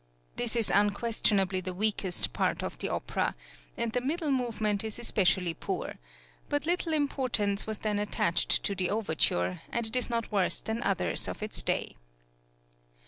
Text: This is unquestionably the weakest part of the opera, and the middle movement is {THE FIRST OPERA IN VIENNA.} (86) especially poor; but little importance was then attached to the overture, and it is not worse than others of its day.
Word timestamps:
This 0.35 0.55
is 0.55 0.71
unquestionably 0.71 1.61
the 1.61 1.75
weakest 1.75 2.33
part 2.33 2.63
of 2.63 2.75
the 2.79 2.89
opera, 2.89 3.35
and 3.77 3.91
the 3.91 4.01
middle 4.01 4.31
movement 4.31 4.83
is 4.83 4.95
{THE 4.95 5.03
FIRST 5.03 5.11
OPERA 5.11 5.21
IN 5.21 5.25
VIENNA.} 5.25 5.49
(86) 5.51 5.51
especially 5.51 5.53
poor; 5.53 5.93
but 6.49 6.65
little 6.65 6.93
importance 6.93 7.67
was 7.67 7.77
then 7.77 7.99
attached 7.99 8.63
to 8.63 8.73
the 8.73 8.89
overture, 8.89 9.61
and 9.69 9.85
it 9.85 9.95
is 9.95 10.09
not 10.09 10.31
worse 10.31 10.59
than 10.59 10.81
others 10.81 11.27
of 11.27 11.43
its 11.43 11.61
day. 11.61 11.97